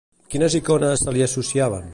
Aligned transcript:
Quines 0.35 0.55
icones 0.61 1.05
se 1.07 1.15
li 1.19 1.27
associaven? 1.27 1.89